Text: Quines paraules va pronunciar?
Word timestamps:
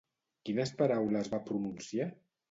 Quines 0.47 0.71
paraules 0.79 1.29
va 1.33 1.39
pronunciar? 1.49 2.09